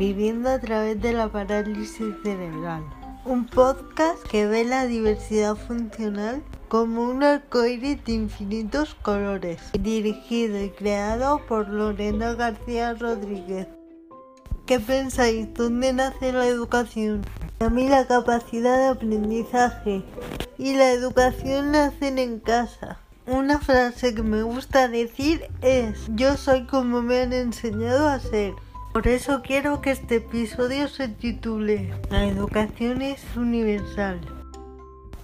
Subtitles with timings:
[0.00, 2.82] Viviendo a través de la parálisis cerebral.
[3.26, 10.70] Un podcast que ve la diversidad funcional como un arcoíris de infinitos colores, dirigido y
[10.70, 13.68] creado por Lorena García Rodríguez.
[14.64, 15.52] ¿Qué pensáis?
[15.52, 17.20] ¿Dónde nace la educación?
[17.58, 20.02] A mí la capacidad de aprendizaje
[20.56, 23.00] y la educación nacen en casa.
[23.26, 28.54] Una frase que me gusta decir es, yo soy como me han enseñado a ser.
[28.92, 34.39] Por eso quiero que este episodio se titule La educación es universal.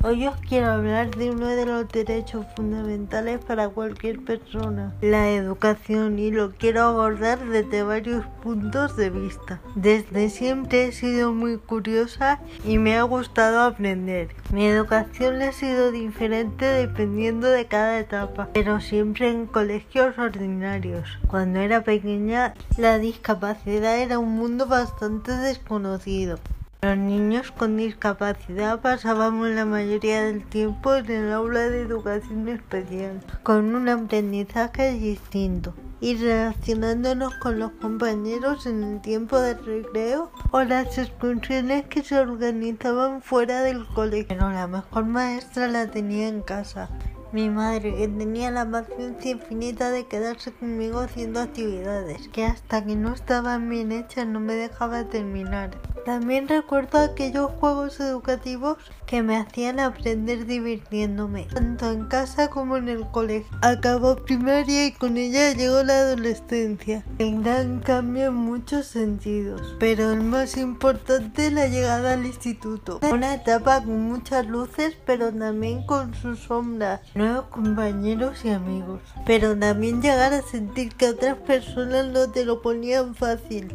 [0.09, 6.21] Hoy os quiero hablar de uno de los derechos fundamentales para cualquier persona, la educación,
[6.21, 9.61] y lo quiero abordar desde varios puntos de vista.
[9.75, 14.29] Desde siempre he sido muy curiosa y me ha gustado aprender.
[14.53, 21.19] Mi educación ha sido diferente dependiendo de cada etapa, pero siempre en colegios ordinarios.
[21.27, 26.39] Cuando era pequeña, la discapacidad era un mundo bastante desconocido.
[26.83, 33.21] Los niños con discapacidad pasábamos la mayoría del tiempo en el aula de educación especial,
[33.43, 40.63] con un aprendizaje distinto y relacionándonos con los compañeros en el tiempo de recreo o
[40.65, 44.29] las excursiones que se organizaban fuera del colegio.
[44.29, 46.91] Pero la mejor maestra la tenía en casa.
[47.33, 52.97] Mi madre, que tenía la paciencia infinita de quedarse conmigo haciendo actividades, que hasta que
[52.97, 55.71] no estaban bien hechas no me dejaba terminar.
[56.07, 58.77] También recuerdo aquellos juegos educativos
[59.07, 63.59] que me hacían aprender divirtiéndome, tanto en casa como en el colegio.
[63.61, 67.05] Acabó primaria y con ella llegó la adolescencia.
[67.19, 73.01] El gran cambio en muchos sentidos, pero el más importante la llegada al instituto.
[73.11, 79.01] Una etapa con muchas luces, pero también con sus sombras, nuevos compañeros y amigos.
[79.27, 83.75] Pero también llegar a sentir que otras personas no te lo ponían fácil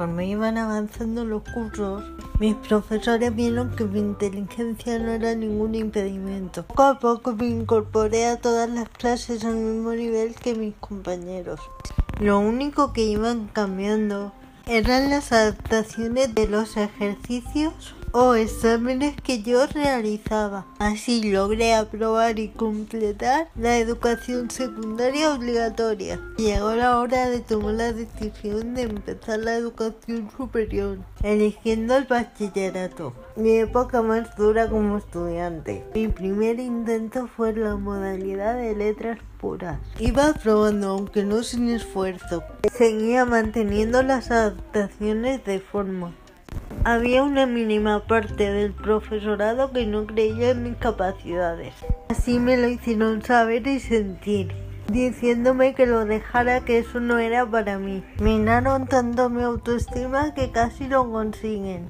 [0.00, 2.02] conforme iban avanzando los cursos,
[2.38, 6.62] mis profesores vieron que mi inteligencia no era ningún impedimento.
[6.62, 11.60] Poco a poco me incorporé a todas las clases al mismo nivel que mis compañeros.
[12.18, 14.32] Lo único que iban cambiando
[14.66, 20.66] eran las adaptaciones de los ejercicios o exámenes que yo realizaba.
[20.78, 26.20] Así logré aprobar y completar la educación secundaria obligatoria.
[26.36, 33.12] Llegó la hora de tomar la decisión de empezar la educación superior, eligiendo el bachillerato.
[33.36, 35.84] Mi época más dura como estudiante.
[35.94, 39.78] Mi primer intento fue la modalidad de letras puras.
[39.98, 42.42] Iba probando, aunque no sin esfuerzo.
[42.76, 46.12] Seguía manteniendo las adaptaciones de forma
[46.84, 51.74] había una mínima parte del profesorado que no creía en mis capacidades.
[52.08, 54.52] Así me lo hicieron saber y sentir,
[54.90, 58.02] diciéndome que lo dejara, que eso no era para mí.
[58.20, 61.88] Minaron tanto mi autoestima que casi lo consiguen.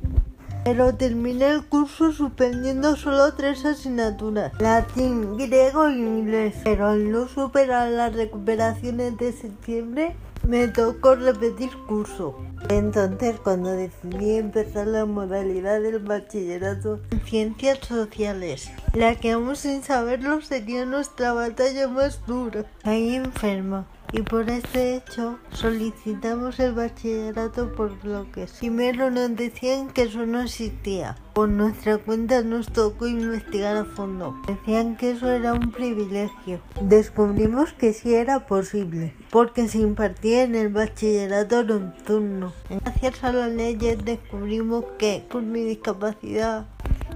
[0.65, 6.57] Pero terminé el curso suspendiendo solo tres asignaturas, latín, griego e inglés.
[6.65, 12.37] Pero al no superar las recuperaciones de septiembre, me tocó repetir curso.
[12.69, 19.83] Entonces, cuando decidí empezar la modalidad del bachillerato en ciencias sociales, la que aún sin
[19.83, 22.65] saberlo sería nuestra batalla más dura.
[22.85, 28.53] Ahí enferma y por este hecho solicitamos el bachillerato por bloques.
[28.59, 31.17] Primero nos decían que eso no existía.
[31.41, 34.37] Por nuestra cuenta nos tocó investigar a fondo.
[34.47, 36.61] Decían que eso era un privilegio.
[36.83, 42.53] Descubrimos que sí era posible, porque se impartía en el bachillerato nocturno.
[42.69, 46.67] Gracias a las leyes descubrimos que por mi discapacidad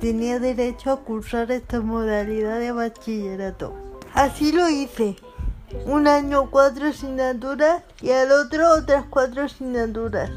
[0.01, 3.75] tenía derecho a cursar esta modalidad de bachillerato.
[4.15, 5.17] Así lo hice
[5.85, 10.31] un año cuatro asignaturas y al otro otras cuatro asignaturas.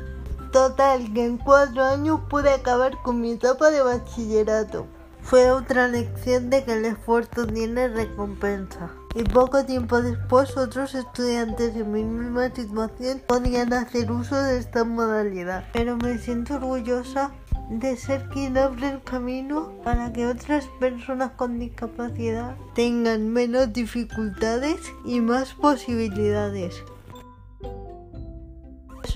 [0.58, 4.88] Total que en cuatro años pude acabar con mi etapa de bachillerato.
[5.22, 8.90] Fue otra lección de que el esfuerzo tiene recompensa.
[9.14, 14.84] Y poco tiempo después otros estudiantes en mi misma situación podían hacer uso de esta
[14.84, 15.64] modalidad.
[15.74, 17.30] Pero me siento orgullosa
[17.70, 24.80] de ser quien abre el camino para que otras personas con discapacidad tengan menos dificultades
[25.06, 26.84] y más posibilidades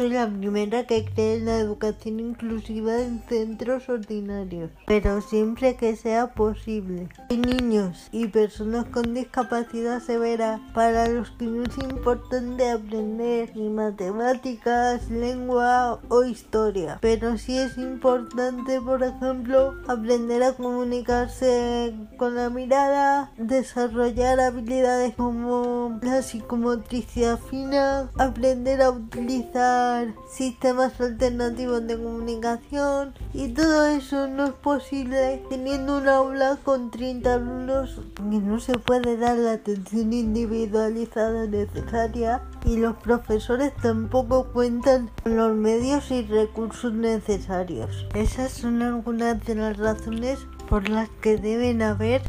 [0.01, 5.95] soy la primera que cree en la educación inclusiva en centros ordinarios, pero siempre que
[5.95, 7.07] sea posible.
[7.29, 13.69] Hay niños y personas con discapacidad severa para los que no es importante aprender ni
[13.69, 22.49] matemáticas, lengua o historia, pero sí es importante, por ejemplo, aprender a comunicarse con la
[22.49, 29.90] mirada, desarrollar habilidades como la psicomotricidad fina, aprender a utilizar
[30.29, 37.33] sistemas alternativos de comunicación y todo eso no es posible teniendo un aula con 30
[37.33, 45.09] alumnos que no se puede dar la atención individualizada necesaria y los profesores tampoco cuentan
[45.23, 48.05] con los medios y recursos necesarios.
[48.13, 50.39] Esas son algunas de las razones
[50.69, 52.21] por las que deben haber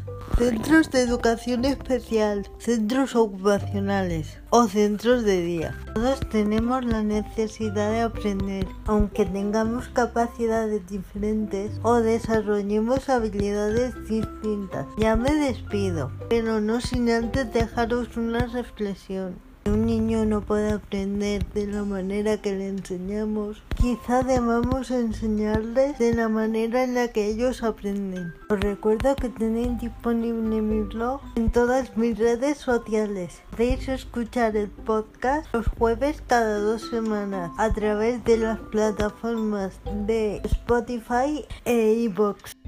[0.43, 5.79] centros de educación especial, centros ocupacionales o centros de día.
[5.95, 14.85] Todos tenemos la necesidad de aprender, aunque tengamos capacidades diferentes o desarrollemos habilidades distintas.
[14.99, 19.52] Ya me despido, pero no sin antes dejaros una reflexión.
[19.65, 23.63] Un niño no puede aprender de la manera que le enseñamos.
[23.77, 28.35] Quizá debamos enseñarles de la manera en la que ellos aprenden.
[28.51, 33.41] Os recuerdo que tenéis disponible mi blog en todas mis redes sociales.
[33.51, 40.41] Podéis escuchar el podcast los jueves cada dos semanas a través de las plataformas de
[40.45, 42.62] Spotify e iVoox.